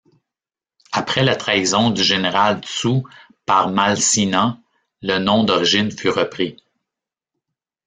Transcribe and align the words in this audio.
Après 0.93 1.23
la 1.23 1.35
trahison 1.35 1.91
du 1.91 2.01
Général 2.03 2.59
Tsuu 2.63 3.03
par 3.45 3.69
Malseena, 3.69 4.59
le 5.03 5.19
nom 5.19 5.43
d'origine 5.43 5.91
fut 5.91 6.09
repris. 6.09 6.57